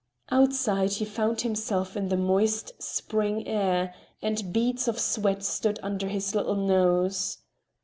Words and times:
Outside 0.31 0.93
he 0.93 1.05
found 1.05 1.41
himself 1.41 1.95
in 1.95 2.09
the 2.09 2.17
moist, 2.17 2.71
spring 2.81 3.47
air, 3.47 3.93
and 4.19 4.51
beads 4.51 4.87
of 4.87 4.99
sweat 4.99 5.43
stood 5.43 5.77
under 5.83 6.07
his 6.07 6.33
little 6.33 6.55
nose. 6.55 7.37